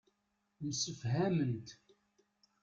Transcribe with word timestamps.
Msefhament. 0.67 1.67